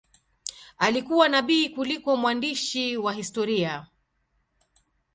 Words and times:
Alikuwa 0.77 1.29
nabii 1.29 1.69
kuliko 1.69 2.17
mwandishi 2.17 2.97
wa 2.97 3.13
historia. 3.13 3.87